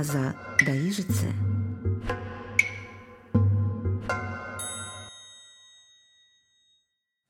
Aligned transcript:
Аза 0.00 0.34
Даижице. 0.64 1.30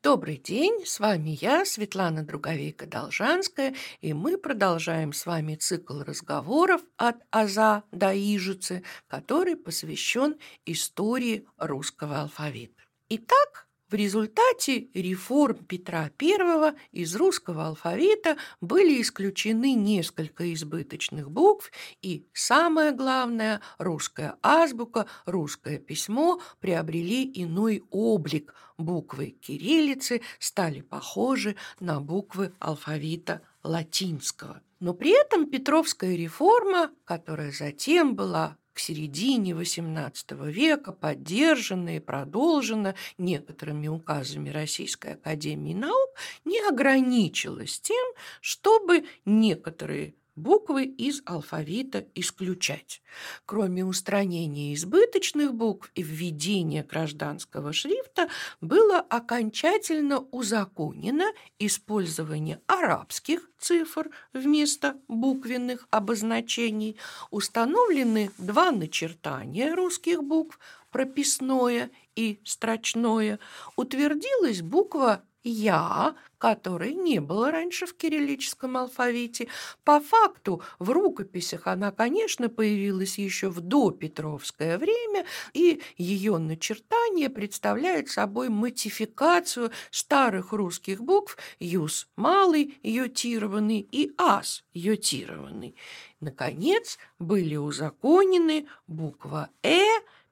Добрый 0.01 0.37
день, 0.37 0.85
с 0.85 1.01
вами 1.01 1.31
я, 1.41 1.65
Светлана 1.65 2.23
Друговейка-Должанская, 2.23 3.75
и 3.99 4.13
мы 4.13 4.37
продолжаем 4.37 5.11
с 5.11 5.25
вами 5.25 5.55
цикл 5.55 5.99
разговоров 5.99 6.79
от 6.95 7.17
Аза 7.29 7.83
до 7.91 8.13
Ижицы, 8.15 8.83
который 9.09 9.57
посвящен 9.57 10.37
истории 10.65 11.45
русского 11.57 12.21
алфавита. 12.21 12.81
Итак, 13.09 13.67
в 13.91 13.93
результате 13.93 14.87
реформ 14.93 15.65
Петра 15.65 16.09
I 16.19 16.73
из 16.93 17.13
русского 17.15 17.67
алфавита 17.67 18.37
были 18.61 19.01
исключены 19.01 19.73
несколько 19.73 20.51
избыточных 20.53 21.29
букв, 21.29 21.71
и 22.01 22.25
самое 22.31 22.93
главное, 22.93 23.59
русская 23.77 24.37
азбука, 24.41 25.07
русское 25.25 25.77
письмо 25.77 26.39
приобрели 26.61 27.29
иной 27.35 27.83
облик. 27.91 28.53
Буквы 28.77 29.35
кириллицы 29.41 30.21
стали 30.39 30.79
похожи 30.79 31.57
на 31.81 31.99
буквы 31.99 32.53
алфавита 32.59 33.41
латинского. 33.61 34.61
Но 34.79 34.93
при 34.93 35.11
этом 35.11 35.47
Петровская 35.47 36.15
реформа, 36.15 36.91
которая 37.03 37.51
затем 37.51 38.15
была 38.15 38.57
к 38.73 38.79
середине 38.79 39.51
XVIII 39.51 40.51
века 40.51 40.91
поддержана 40.91 41.97
и 41.97 41.99
продолжена 41.99 42.95
некоторыми 43.17 43.87
указами 43.87 44.49
Российской 44.49 45.13
Академии 45.13 45.73
Наук, 45.73 46.09
не 46.45 46.59
ограничилась 46.67 47.79
тем, 47.79 48.05
чтобы 48.39 49.05
некоторые 49.25 50.15
буквы 50.35 50.85
из 50.85 51.21
алфавита 51.25 52.05
исключать. 52.15 53.01
Кроме 53.45 53.85
устранения 53.85 54.73
избыточных 54.73 55.53
букв 55.53 55.91
и 55.95 56.03
введения 56.03 56.83
гражданского 56.83 57.73
шрифта 57.73 58.29
было 58.61 58.99
окончательно 58.99 60.19
узаконено 60.19 61.31
использование 61.59 62.61
арабских 62.67 63.49
цифр 63.59 64.09
вместо 64.33 64.97
буквенных 65.07 65.87
обозначений, 65.91 66.97
установлены 67.29 68.31
два 68.37 68.71
начертания 68.71 69.75
русских 69.75 70.23
букв 70.23 70.59
прописное 70.91 71.89
и 72.15 72.41
строчное, 72.43 73.39
утвердилась 73.75 74.61
буква 74.61 75.23
«я», 75.43 76.15
которой 76.37 76.93
не 76.93 77.21
было 77.21 77.51
раньше 77.51 77.85
в 77.85 77.95
кириллическом 77.95 78.75
алфавите. 78.75 79.47
По 79.83 79.99
факту 79.99 80.63
в 80.79 80.89
рукописях 80.89 81.67
она, 81.67 81.91
конечно, 81.91 82.49
появилась 82.49 83.19
еще 83.19 83.49
в 83.49 83.61
допетровское 83.61 84.77
время, 84.77 85.25
и 85.53 85.81
ее 85.97 86.37
начертание 86.39 87.29
представляет 87.29 88.09
собой 88.09 88.49
модификацию 88.49 89.71
старых 89.91 90.51
русских 90.51 91.01
букв 91.01 91.37
«юс» 91.59 92.07
малый, 92.15 92.79
йотированный 92.81 93.87
и 93.91 94.11
«ас» 94.17 94.63
йотированный. 94.73 95.75
Наконец, 96.19 96.97
были 97.19 97.55
узаконены 97.55 98.67
буква 98.87 99.49
«э» 99.63 99.83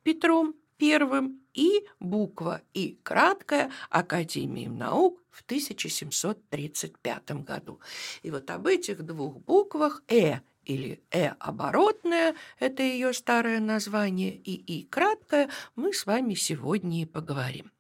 Петром 0.02 0.56
первым 0.80 1.42
и 1.54 1.86
буква 2.00 2.62
И 2.74 2.98
краткая 3.04 3.72
Академией 3.90 4.70
наук 4.70 5.22
в 5.30 5.44
1735 5.44 7.32
году. 7.44 7.80
И 8.24 8.32
вот 8.32 8.50
об 8.50 8.66
этих 8.66 9.04
двух 9.04 9.38
буквах 9.38 10.02
«э» 10.08 10.40
или 10.64 11.04
«э» 11.12 11.34
оборотная, 11.40 12.36
это 12.60 12.82
ее 12.82 13.14
старое 13.14 13.60
название, 13.60 14.34
и 14.34 14.54
«и» 14.54 14.86
краткое, 14.86 15.50
мы 15.76 15.94
с 15.94 16.06
вами 16.06 16.34
сегодня 16.34 17.02
и 17.02 17.06
поговорим. 17.06 17.72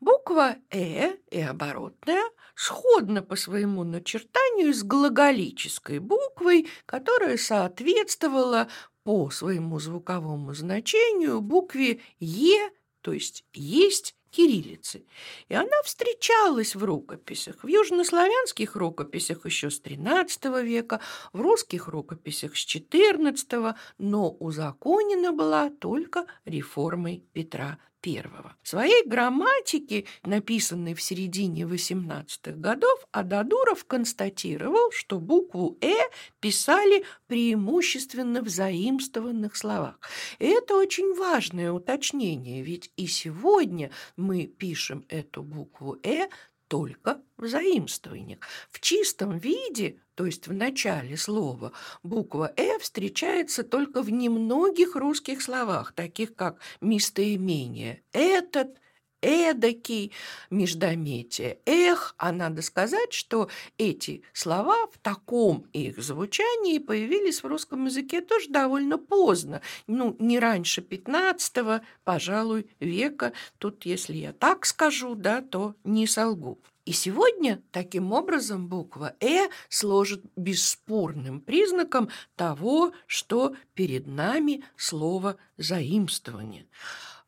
Буква 0.00 0.56
«э» 0.70 1.16
и 1.30 1.40
оборотная 1.40 2.24
сходна 2.54 3.22
по 3.22 3.36
своему 3.36 3.84
начертанию 3.84 4.72
с 4.72 4.82
глаголической 4.82 5.98
буквой, 5.98 6.68
которая 6.86 7.36
соответствовала 7.36 8.68
по 9.04 9.30
своему 9.30 9.78
звуковому 9.78 10.54
значению 10.54 11.40
букве 11.40 12.00
«е», 12.18 12.70
то 13.00 13.12
есть 13.12 13.44
«есть» 13.52 14.14
кириллицы. 14.30 15.04
И 15.48 15.54
она 15.54 15.82
встречалась 15.84 16.74
в 16.74 16.84
рукописях, 16.84 17.64
в 17.64 17.66
южнославянских 17.66 18.76
рукописях 18.76 19.44
еще 19.44 19.70
с 19.70 19.80
XIII 19.80 20.62
века, 20.62 21.00
в 21.32 21.40
русских 21.40 21.88
рукописях 21.88 22.56
с 22.56 22.66
XIV, 22.66 23.74
но 23.98 24.30
узаконена 24.30 25.32
была 25.32 25.70
только 25.70 26.26
реформой 26.44 27.24
Петра 27.32 27.78
I. 28.06 28.22
В 28.62 28.68
своей 28.68 29.04
грамматике, 29.06 30.06
написанной 30.24 30.94
в 30.94 31.02
середине 31.02 31.62
XVIII 31.62 32.56
годов, 32.56 33.06
Ададуров 33.12 33.84
констатировал, 33.84 34.90
что 34.92 35.18
букву 35.18 35.76
«э» 35.80 36.08
писали 36.40 37.04
преимущественно 37.26 38.42
в 38.42 38.48
заимствованных 38.48 39.56
словах. 39.56 39.98
И 40.38 40.46
это 40.46 40.76
очень 40.76 41.14
важное 41.14 41.72
уточнение, 41.72 42.62
ведь 42.62 42.90
и 42.96 43.06
сегодня 43.06 43.90
мы 44.16 44.46
пишем 44.46 45.04
эту 45.08 45.42
букву 45.42 45.98
«э» 46.02 46.28
только 46.70 47.20
в 47.36 47.48
заимствованиях. 47.48 48.38
В 48.70 48.78
чистом 48.78 49.38
виде, 49.38 49.98
то 50.14 50.24
есть 50.24 50.46
в 50.46 50.52
начале 50.52 51.16
слова, 51.16 51.72
буква 52.04 52.52
«э» 52.56 52.78
встречается 52.78 53.64
только 53.64 54.02
в 54.02 54.10
немногих 54.10 54.94
русских 54.94 55.42
словах, 55.42 55.92
таких 55.92 56.36
как 56.36 56.60
местоимение 56.80 58.04
«этот», 58.12 58.78
эдакий, 59.22 60.12
междометие, 60.50 61.58
эх, 61.66 62.14
а 62.18 62.32
надо 62.32 62.62
сказать, 62.62 63.12
что 63.12 63.48
эти 63.78 64.22
слова 64.32 64.86
в 64.86 64.98
таком 64.98 65.66
их 65.72 66.02
звучании 66.02 66.78
появились 66.78 67.42
в 67.42 67.46
русском 67.46 67.86
языке 67.86 68.20
тоже 68.20 68.48
довольно 68.48 68.98
поздно, 68.98 69.60
ну, 69.86 70.16
не 70.18 70.38
раньше 70.38 70.82
15 70.82 71.82
пожалуй, 72.04 72.68
века, 72.80 73.32
тут, 73.58 73.84
если 73.84 74.14
я 74.14 74.32
так 74.32 74.66
скажу, 74.66 75.14
да, 75.14 75.42
то 75.42 75.74
не 75.84 76.06
солгу. 76.06 76.60
И 76.86 76.92
сегодня 76.92 77.62
таким 77.70 78.12
образом 78.12 78.66
буква 78.66 79.14
«э» 79.20 79.48
сложит 79.68 80.24
бесспорным 80.34 81.40
признаком 81.40 82.08
того, 82.36 82.92
что 83.06 83.54
перед 83.74 84.06
нами 84.06 84.64
слово 84.76 85.36
«заимствование». 85.56 86.66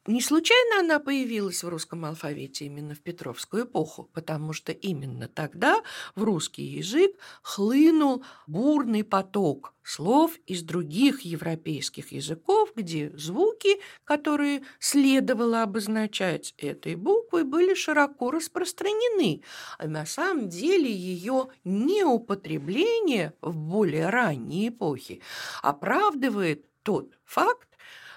Не 0.08 0.20
случайно 0.20 0.80
она 0.80 0.98
появилась 0.98 1.62
в 1.62 1.68
русском 1.68 2.04
алфавите 2.04 2.64
именно 2.64 2.96
в 2.96 3.00
Петровскую 3.00 3.66
эпоху, 3.66 4.10
потому 4.12 4.52
что 4.52 4.72
именно 4.72 5.28
тогда 5.28 5.80
в 6.16 6.24
русский 6.24 6.64
язык 6.64 7.16
хлынул 7.42 8.24
бурный 8.48 9.04
поток 9.04 9.74
слов 9.84 10.32
из 10.46 10.64
других 10.64 11.20
европейских 11.20 12.10
языков, 12.10 12.72
где 12.74 13.16
звуки, 13.16 13.80
которые 14.02 14.62
следовало 14.80 15.62
обозначать 15.62 16.52
этой 16.58 16.96
буквой, 16.96 17.44
были 17.44 17.74
широко 17.74 18.32
распространены. 18.32 19.42
А 19.78 19.86
на 19.86 20.04
самом 20.04 20.48
деле 20.48 20.90
ее 20.90 21.46
неупотребление 21.62 23.34
в 23.40 23.56
более 23.56 24.08
ранней 24.08 24.70
эпохе 24.70 25.20
оправдывает 25.62 26.66
тот 26.82 27.12
факт, 27.24 27.68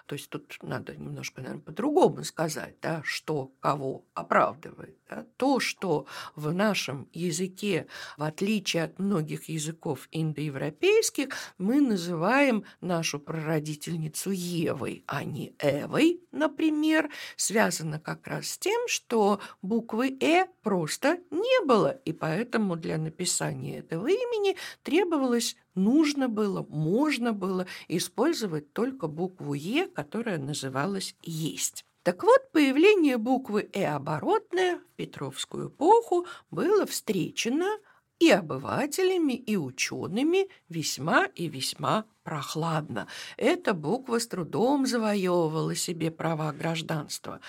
то 0.06 0.14
есть 0.14 0.30
тут 0.30 0.58
надо 0.62 0.96
немножко, 0.96 1.42
наверное, 1.42 1.62
по-другому 1.62 2.24
сказать, 2.24 2.76
да, 2.82 3.02
что 3.04 3.52
кого 3.60 4.06
оправдывает. 4.14 4.98
Да. 5.10 5.26
То, 5.38 5.60
что 5.60 6.06
в 6.36 6.54
нашем 6.54 7.08
языке, 7.14 7.88
в 8.18 8.24
отличие 8.24 8.84
от 8.84 9.00
многих 9.00 9.50
языков 9.50 10.07
индоевропейских, 10.12 11.30
мы 11.57 11.81
называем 11.81 12.66
нашу 12.81 13.19
прародительницу 13.19 14.31
Евой, 14.31 15.04
а 15.07 15.24
не 15.24 15.56
Эвой, 15.60 16.22
например, 16.31 17.10
связано 17.36 18.00
как 18.00 18.28
раз 18.28 18.48
с 18.48 18.58
тем, 18.58 18.88
что 18.88 19.40
буквы 19.62 20.18
«э» 20.19 20.46
просто 20.62 21.19
не 21.31 21.66
было, 21.66 21.90
и 22.06 22.13
поэтому 22.13 22.75
для 22.75 22.98
написания 22.98 23.80
этого 23.80 24.08
имени 24.08 24.56
требовалось 24.84 25.56
нужно 25.75 26.30
было, 26.30 26.66
можно 26.69 27.33
было 27.33 27.68
использовать 27.88 28.74
только 28.74 29.07
букву 29.07 29.54
«е», 29.54 29.88
которая 29.88 30.38
называлась 30.38 31.16
«есть». 31.22 31.86
Так 32.04 32.24
вот, 32.24 32.51
появление 32.51 33.18
буквы 33.18 33.69
«э» 33.74 33.86
оборотная 33.86 34.77
в 34.77 34.95
Петровскую 34.95 35.69
эпоху 35.69 36.27
было 36.51 36.86
встречено 36.86 37.80
и 38.19 38.30
обывателями, 38.30 39.33
и 39.33 39.57
учеными 39.57 40.50
весьма 40.69 41.25
и 41.25 41.48
весьма 41.48 42.06
прохладно. 42.25 43.07
Эта 43.38 43.74
буква 43.74 44.19
с 44.19 44.27
трудом 44.27 44.86
завоевывала 44.86 45.75
себе 45.75 46.12
права 46.12 46.51
гражданства. 46.51 47.39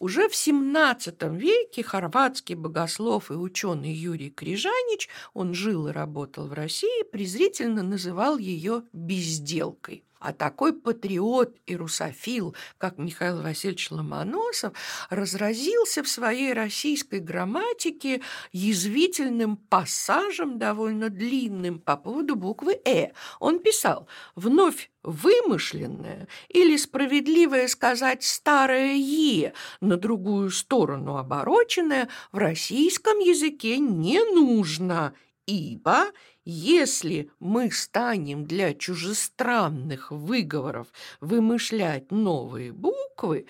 Уже 0.00 0.28
в 0.28 0.32
XVII 0.32 1.36
веке 1.36 1.84
хорватский 1.84 2.56
богослов 2.56 3.30
и 3.30 3.34
ученый 3.34 3.92
Юрий 3.92 4.30
Крижанич, 4.30 5.08
он 5.34 5.54
жил 5.54 5.86
и 5.86 5.92
работал 5.92 6.48
в 6.48 6.54
России, 6.54 7.04
презрительно 7.12 7.82
называл 7.82 8.38
ее 8.38 8.82
«безделкой». 8.92 10.02
А 10.22 10.32
такой 10.32 10.72
патриот 10.72 11.56
и 11.66 11.74
русофил, 11.74 12.54
как 12.78 12.96
Михаил 12.96 13.42
Васильевич 13.42 13.90
Ломоносов, 13.90 14.72
разразился 15.10 16.04
в 16.04 16.08
своей 16.08 16.52
российской 16.52 17.18
грамматике 17.18 18.22
язвительным 18.52 19.56
пассажем, 19.56 20.60
довольно 20.60 21.08
длинным, 21.10 21.80
по 21.80 21.96
поводу 21.96 22.36
буквы 22.36 22.80
«э». 22.84 23.10
Он 23.40 23.58
писал 23.58 24.06
«Вновь 24.36 24.92
вымышленное 25.02 26.28
или 26.48 26.76
справедливое 26.76 27.66
сказать 27.66 28.22
старое 28.22 28.94
«е» 28.94 29.54
на 29.80 29.96
другую 29.96 30.50
сторону 30.50 31.16
обороченное 31.16 32.08
в 32.30 32.38
российском 32.38 33.18
языке 33.18 33.78
не 33.78 34.22
нужно, 34.32 35.14
ибо 35.46 36.06
если 36.44 37.30
мы 37.40 37.70
станем 37.70 38.44
для 38.44 38.74
чужестранных 38.74 40.10
выговоров 40.10 40.88
вымышлять 41.20 42.10
новые 42.10 42.72
буквы, 42.72 43.46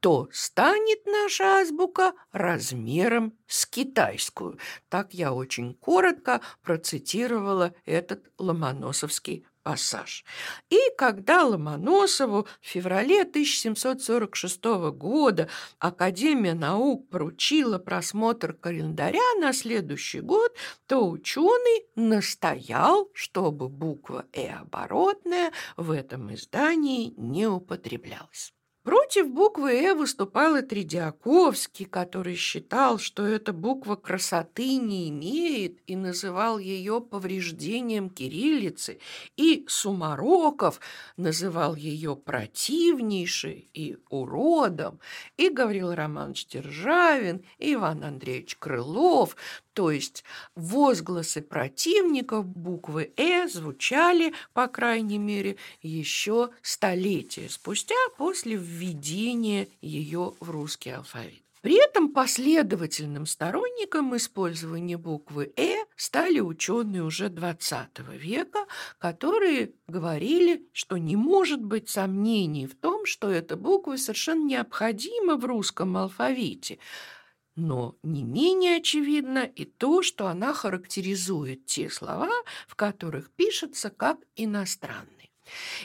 то 0.00 0.28
станет 0.32 1.06
наша 1.06 1.60
азбука 1.60 2.12
размером 2.30 3.32
с 3.46 3.64
китайскую. 3.66 4.58
Так 4.90 5.14
я 5.14 5.32
очень 5.32 5.74
коротко 5.74 6.42
процитировала 6.62 7.74
этот 7.86 8.30
ломоносовский 8.38 9.46
пассаж. 9.64 10.24
И 10.70 10.78
когда 10.96 11.42
Ломоносову 11.42 12.46
в 12.60 12.66
феврале 12.66 13.22
1746 13.22 14.64
года 14.92 15.48
Академия 15.80 16.54
наук 16.54 17.08
поручила 17.08 17.78
просмотр 17.78 18.52
календаря 18.52 19.34
на 19.40 19.52
следующий 19.52 20.20
год, 20.20 20.54
то 20.86 21.08
ученый 21.08 21.86
настоял, 21.96 23.10
чтобы 23.14 23.68
буква 23.68 24.26
«э» 24.32 24.50
оборотная 24.50 25.50
в 25.76 25.90
этом 25.90 26.32
издании 26.32 27.12
не 27.16 27.48
употреблялась. 27.48 28.53
Против 28.84 29.30
буквы 29.30 29.80
«э» 29.80 29.94
выступал 29.94 30.56
и 30.56 30.62
Тредиаковский, 30.62 31.86
который 31.86 32.34
считал, 32.34 32.98
что 32.98 33.24
эта 33.24 33.54
буква 33.54 33.96
красоты 33.96 34.76
не 34.76 35.08
имеет 35.08 35.78
и 35.86 35.96
называл 35.96 36.58
ее 36.58 37.00
повреждением 37.00 38.10
кириллицы, 38.10 38.98
и 39.38 39.64
Сумароков 39.68 40.80
называл 41.16 41.74
ее 41.74 42.14
противнейшей 42.14 43.70
и 43.72 43.96
уродом, 44.10 45.00
и 45.38 45.48
Гаврил 45.48 45.94
Романович 45.94 46.46
Державин, 46.48 47.42
и 47.58 47.72
Иван 47.72 48.04
Андреевич 48.04 48.56
Крылов, 48.58 49.34
то 49.74 49.90
есть 49.90 50.24
возгласы 50.54 51.42
противников 51.42 52.46
буквы 52.46 53.12
«э» 53.16 53.48
звучали, 53.48 54.32
по 54.52 54.68
крайней 54.68 55.18
мере, 55.18 55.56
еще 55.82 56.50
столетия 56.62 57.48
спустя 57.48 57.96
после 58.16 58.56
введения 58.56 59.68
ее 59.82 60.34
в 60.38 60.50
русский 60.50 60.90
алфавит. 60.90 61.42
При 61.60 61.82
этом 61.82 62.10
последовательным 62.10 63.24
сторонником 63.26 64.14
использования 64.16 64.98
буквы 64.98 65.52
«э» 65.56 65.84
стали 65.96 66.38
ученые 66.38 67.02
уже 67.02 67.28
XX 67.28 68.16
века, 68.16 68.66
которые 68.98 69.72
говорили, 69.88 70.68
что 70.72 70.98
не 70.98 71.16
может 71.16 71.64
быть 71.64 71.88
сомнений 71.88 72.66
в 72.66 72.76
том, 72.76 73.06
что 73.06 73.30
эта 73.30 73.56
буква 73.56 73.96
совершенно 73.96 74.44
необходима 74.44 75.36
в 75.36 75.44
русском 75.44 75.96
алфавите– 75.96 76.78
но 77.56 77.96
не 78.02 78.24
менее 78.24 78.76
очевидно 78.76 79.44
и 79.44 79.64
то, 79.64 80.02
что 80.02 80.26
она 80.26 80.52
характеризует 80.52 81.66
те 81.66 81.90
слова, 81.90 82.30
в 82.66 82.74
которых 82.74 83.30
пишется 83.30 83.90
как 83.90 84.18
иностранные. 84.36 85.30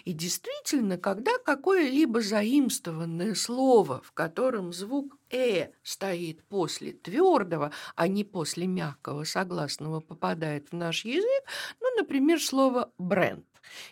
И 0.06 0.13
действительно, 0.13 0.98
когда 0.98 1.38
какое-либо 1.38 2.21
заимствованное 2.21 3.36
слово, 3.36 4.01
в 4.04 4.13
котором 4.13 4.71
звук 4.71 5.18
«э» 5.30 5.71
стоит 5.83 6.44
после 6.45 6.94
твердого, 6.94 7.72
а 7.95 8.07
не 8.07 8.24
после 8.24 8.68
мягкого 8.68 9.25
согласного, 9.25 10.00
попадает 10.00 10.69
в 10.72 10.75
наш 10.75 11.04
язык, 11.04 11.44
ну, 11.81 11.88
например, 11.98 12.42
слово 12.42 12.92
«бренд», 12.98 13.45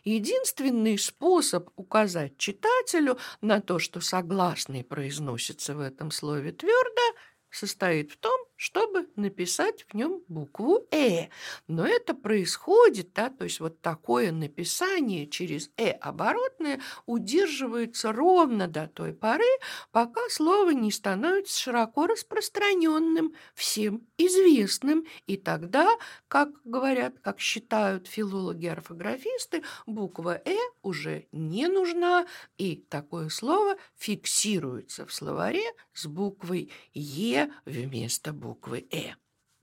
Единственный 0.04 0.98
способ 0.98 1.70
указать 1.76 2.38
читателю 2.38 3.18
на 3.42 3.62
то, 3.62 3.80
что 3.80 4.00
согласный 4.00 4.84
произносится 4.84 5.76
в 5.76 5.82
этом 5.82 6.10
слове 6.12 6.52
твердо, 6.52 7.02
состоит 7.50 8.12
в 8.12 8.18
том, 8.18 8.47
чтобы 8.58 9.08
написать 9.16 9.86
в 9.88 9.94
нем 9.94 10.24
букву 10.28 10.86
«э». 10.92 11.28
Но 11.68 11.86
это 11.86 12.14
происходит, 12.16 13.14
да, 13.14 13.30
то 13.30 13.44
есть 13.44 13.60
вот 13.60 13.82
такое 13.82 14.32
написание 14.32 15.28
через 15.28 15.70
«э» 15.78 15.92
оборотное 15.92 16.82
удерживается 17.06 18.12
ровно 18.12 18.68
до 18.68 18.88
той 18.88 19.14
поры, 19.14 19.46
пока 19.92 20.22
слово 20.30 20.72
не 20.72 20.92
становится 20.92 21.60
широко 21.60 22.08
распространенным, 22.08 23.34
всем 23.54 24.08
известным. 24.18 25.06
И 25.28 25.38
тогда, 25.38 25.88
как 26.28 26.50
говорят, 26.64 27.20
как 27.22 27.40
считают 27.40 28.08
филологи-орфографисты, 28.08 29.64
буква 29.86 30.42
«э» 30.44 30.58
уже 30.82 31.28
не 31.32 31.68
нужна, 31.68 32.26
и 32.58 32.76
такое 32.90 33.30
слово 33.30 33.76
фиксируется 33.96 35.06
в 35.06 35.14
словаре 35.14 35.64
с 35.94 36.08
буквой 36.08 36.72
«е» 36.96 37.52
вместо 37.66 38.34
буквы 38.34 38.47
буквы 38.48 38.88
«э». 38.92 39.16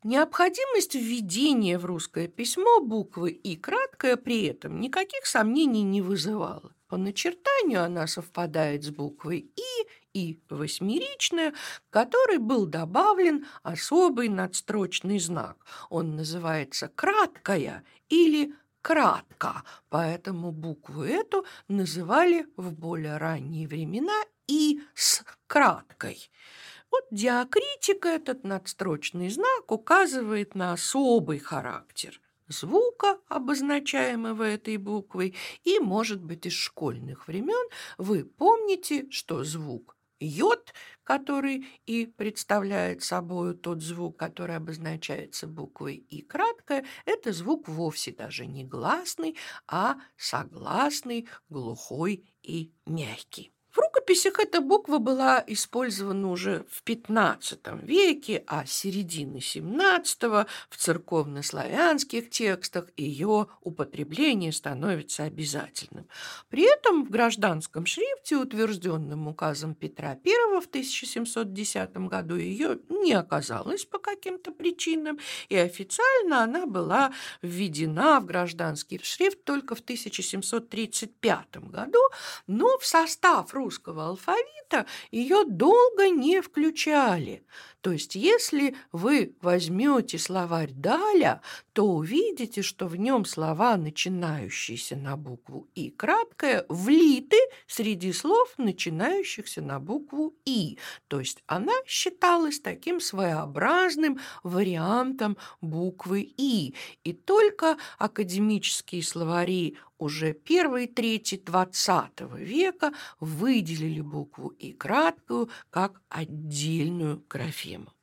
Необходимость 0.03 0.95
введения 0.95 1.79
в 1.79 1.87
русское 1.87 2.29
письмо 2.29 2.81
буквы 2.81 3.31
«и» 3.31 3.57
краткая 3.57 4.17
при 4.17 4.45
этом 4.45 4.79
никаких 4.79 5.25
сомнений 5.25 5.83
не 5.83 6.03
вызывала. 6.03 6.71
По 6.89 6.99
начертанию 6.99 7.83
она 7.83 8.07
совпадает 8.07 8.85
с 8.85 8.91
буквой 8.91 9.51
«и» 9.57 9.89
и 10.13 10.39
восьмеричная, 10.51 11.55
который 11.89 12.37
был 12.37 12.67
добавлен 12.67 13.47
особый 13.63 14.29
надстрочный 14.29 15.19
знак. 15.19 15.57
Он 15.89 16.17
называется 16.17 16.89
«краткая» 16.89 17.85
или 18.11 18.53
«кратко», 18.83 19.65
поэтому 19.89 20.53
букву 20.53 21.03
эту 21.03 21.47
называли 21.69 22.47
в 22.59 22.71
более 22.73 23.17
ранние 23.17 23.67
времена 23.67 24.23
и 24.47 24.83
с 24.95 25.25
краткой. 25.47 26.31
Вот 26.95 27.07
диакритика, 27.11 28.09
этот 28.09 28.45
надстрочный 28.45 29.29
знак, 29.29 29.73
указывает 29.73 30.55
на 30.55 30.75
особый 30.75 31.41
характер 31.41 32.21
звука, 32.47 33.19
обозначаемого 33.27 34.45
этой 34.45 34.77
буквой, 34.77 35.35
и, 35.65 35.81
может 35.81 36.23
быть, 36.23 36.47
из 36.47 36.53
школьных 36.53 37.27
времен 37.27 37.69
вы 37.99 38.25
помните, 38.25 39.11
что 39.11 39.43
звук 39.43 39.97
йод, 40.21 40.73
который 41.03 41.67
и 41.85 42.07
представляет 42.07 43.03
собой 43.03 43.57
тот 43.57 43.83
звук, 43.83 44.17
который 44.17 44.55
обозначается 44.55 45.49
буквой 45.49 45.97
и 45.97 46.23
краткое, 46.23 46.87
это 47.07 47.33
звук 47.33 47.67
вовсе 47.67 48.13
даже 48.13 48.47
не 48.47 48.65
гласный, 48.65 49.37
а 49.67 49.97
согласный, 50.17 51.29
глухой 51.49 52.33
и 52.45 52.73
мягкий. 52.87 53.51
В 53.75 53.79
рукописях 53.79 54.39
эта 54.39 54.61
буква 54.61 54.99
была 54.99 55.43
использована 55.49 56.31
уже 56.31 56.65
в 56.71 56.85
XV 56.85 57.85
веке, 57.85 58.45
а 58.47 58.65
середины 58.67 59.39
XVII 59.39 60.47
в 60.71 60.77
церковнославянских 60.77 62.31
текстах 62.31 62.87
ее 62.97 63.49
употребление 63.63 64.53
становится 64.53 65.25
обязательным. 65.25 66.07
При 66.51 66.63
этом 66.73 67.05
в 67.05 67.11
гражданском 67.11 67.85
шрифте, 67.85 68.37
утвержденном 68.37 69.27
указом 69.27 69.75
Петра 69.75 70.11
I 70.25 70.61
в 70.61 70.67
1710 70.69 71.97
году, 71.97 72.37
ее 72.37 72.79
не 72.89 73.15
оказалось 73.15 73.85
по 73.85 73.99
каким-то 73.99 74.53
причинам, 74.53 75.19
и 75.49 75.57
официально 75.57 76.45
она 76.45 76.67
была 76.67 77.13
введена 77.43 78.21
в 78.21 78.27
гражданский 78.27 79.01
шрифт 79.03 79.43
только 79.43 79.75
в 79.75 79.81
1735 79.81 81.57
году, 81.57 81.99
но 82.47 82.79
в 82.79 82.87
состав 82.87 83.53
русского 83.65 84.09
алфавита 84.09 84.87
ее 85.11 85.45
долго 85.45 86.11
не 86.11 86.43
включали. 86.43 87.45
То 87.81 87.93
есть, 87.93 88.15
если 88.15 88.77
вы 88.93 89.35
возьмете 89.43 90.19
словарь 90.19 90.73
Даля, 90.73 91.43
то 91.75 91.87
увидите, 91.87 92.63
что 92.63 92.87
в 92.87 92.97
нем 92.97 93.25
слова, 93.25 93.77
начинающиеся 93.77 94.97
на 94.97 95.17
букву 95.17 95.69
«и» 95.75 95.91
краткое, 95.91 96.65
влиты 96.69 97.37
среди 97.67 98.13
слов, 98.13 98.55
начинающихся 98.57 99.61
на 99.61 99.81
букву 99.81 100.35
«и». 100.47 100.79
То 101.09 101.21
есть 101.21 101.43
она 101.47 101.75
считалась 101.87 102.61
таким 102.61 103.01
своеобразным 103.01 104.19
вариантом 104.43 105.37
буквы 105.61 106.33
«и». 106.37 106.75
И 107.03 107.13
только 107.13 107.77
академические 107.99 109.03
словари 109.03 109.77
уже 109.99 110.33
первой 110.35 110.87
трети 110.87 111.37
XX 111.37 112.39
века 112.39 112.93
выделили 113.21 114.01
букву 114.01 114.49
«и» 114.49 114.73
краткую 114.73 115.49
как 115.71 116.03
отдельную 116.09 117.25
графему 117.29 117.94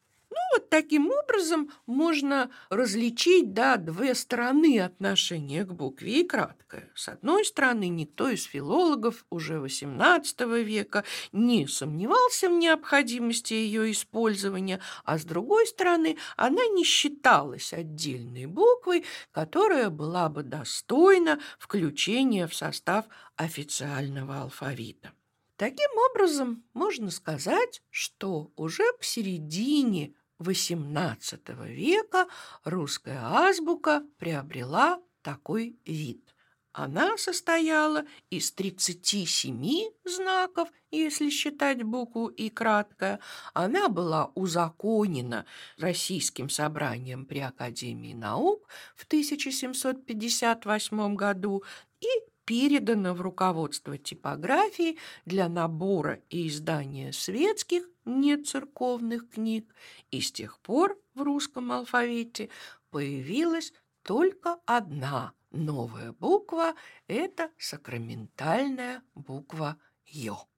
вот 0.51 0.69
таким 0.69 1.11
образом 1.11 1.71
можно 1.85 2.49
различить 2.69 3.53
да, 3.53 3.77
две 3.77 4.15
стороны 4.15 4.79
отношения 4.79 5.63
к 5.63 5.73
букве 5.73 6.21
и 6.21 6.23
краткое. 6.27 6.89
С 6.95 7.09
одной 7.09 7.45
стороны, 7.45 7.87
никто 7.87 8.29
из 8.29 8.43
филологов 8.43 9.25
уже 9.29 9.55
XVIII 9.55 10.63
века 10.63 11.03
не 11.31 11.67
сомневался 11.67 12.49
в 12.49 12.53
необходимости 12.53 13.53
ее 13.53 13.91
использования, 13.91 14.79
а 15.03 15.17
с 15.17 15.23
другой 15.25 15.67
стороны, 15.67 16.17
она 16.37 16.65
не 16.67 16.83
считалась 16.83 17.73
отдельной 17.73 18.45
буквой, 18.45 19.05
которая 19.31 19.89
была 19.89 20.29
бы 20.29 20.43
достойна 20.43 21.39
включения 21.57 22.47
в 22.47 22.55
состав 22.55 23.05
официального 23.35 24.41
алфавита. 24.41 25.11
Таким 25.61 25.91
образом, 26.09 26.63
можно 26.73 27.11
сказать, 27.11 27.83
что 27.91 28.51
уже 28.55 28.83
к 28.99 29.03
середине 29.03 30.15
XVIII 30.41 31.67
века 31.67 32.27
русская 32.63 33.19
азбука 33.21 34.03
приобрела 34.17 34.99
такой 35.21 35.77
вид. 35.85 36.31
Она 36.73 37.17
состояла 37.17 38.05
из 38.29 38.53
37 38.53 39.89
знаков, 40.05 40.69
если 40.89 41.29
считать 41.29 41.83
букву 41.83 42.27
«и» 42.27 42.49
краткая. 42.49 43.19
Она 43.53 43.89
была 43.89 44.31
узаконена 44.35 45.45
Российским 45.77 46.49
собранием 46.49 47.25
при 47.25 47.39
Академии 47.39 48.13
наук 48.13 48.69
в 48.95 49.03
1758 49.03 51.15
году 51.15 51.61
и 51.99 52.07
передана 52.51 53.13
в 53.13 53.21
руководство 53.21 53.97
типографии 53.97 54.97
для 55.25 55.47
набора 55.47 56.19
и 56.29 56.49
издания 56.49 57.13
светских 57.13 57.89
нецерковных 58.03 59.29
книг, 59.29 59.73
и 60.09 60.19
с 60.19 60.33
тех 60.33 60.59
пор 60.59 60.99
в 61.15 61.21
русском 61.21 61.71
алфавите 61.71 62.49
появилась 62.89 63.71
только 64.03 64.57
одна 64.65 65.31
новая 65.51 66.11
буква– 66.11 66.73
это 67.07 67.51
сакраментальная 67.57 69.01
буква 69.15 69.77
«Ё». 70.05 70.50